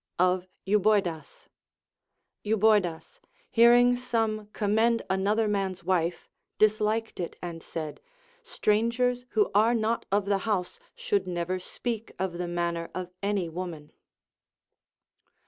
Of 0.17 0.47
Euboidas. 0.65 1.47
Euboidas, 2.43 3.19
hearing 3.51 3.95
some 3.95 4.47
commend 4.51 5.03
another 5.11 5.47
man's 5.47 5.83
wife, 5.83 6.27
disliked 6.57 7.19
it 7.19 7.35
and 7.39 7.61
said, 7.61 8.01
Strangers 8.41 9.25
who 9.33 9.51
are 9.53 9.75
not 9.75 10.07
of 10.11 10.25
the 10.25 10.39
house 10.39 10.79
should 10.95 11.27
never 11.27 11.59
speak 11.59 12.13
of 12.17 12.39
the 12.39 12.47
manner 12.47 12.89
of 12.95 13.11
any 13.21 13.47
woman. 13.47 13.91